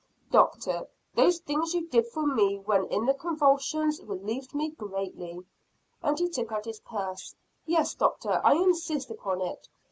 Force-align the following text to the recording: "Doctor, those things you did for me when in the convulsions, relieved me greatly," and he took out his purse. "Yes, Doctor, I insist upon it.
"Doctor, 0.31 0.87
those 1.13 1.37
things 1.37 1.75
you 1.75 1.87
did 1.87 2.07
for 2.07 2.25
me 2.25 2.57
when 2.57 2.85
in 2.85 3.05
the 3.05 3.13
convulsions, 3.13 4.01
relieved 4.01 4.55
me 4.55 4.71
greatly," 4.71 5.45
and 6.01 6.17
he 6.17 6.27
took 6.27 6.51
out 6.51 6.65
his 6.65 6.79
purse. 6.79 7.35
"Yes, 7.67 7.93
Doctor, 7.93 8.41
I 8.43 8.55
insist 8.55 9.11
upon 9.11 9.41
it. 9.41 9.69